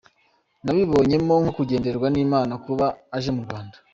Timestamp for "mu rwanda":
3.35-3.77